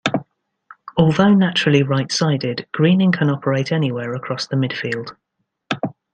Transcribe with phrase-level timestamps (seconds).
[0.97, 5.15] Although naturally right-sided, Greening can operate anywhere across the midfield.